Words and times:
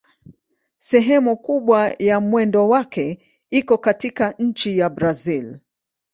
Sehemu 0.79 1.37
kubwa 1.37 1.95
ya 1.99 2.19
mwendo 2.19 2.69
wake 2.69 3.19
iko 3.49 3.77
katika 3.77 4.31
nchi 4.39 4.77
ya 4.77 4.89
Brazil. 4.89 5.57